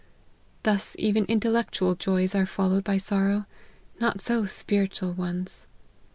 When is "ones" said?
5.13-5.67